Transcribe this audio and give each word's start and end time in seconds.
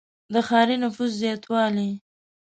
•د 0.33 0.35
ښاري 0.47 0.75
نفوس 0.83 1.11
زیاتوالی. 1.23 1.91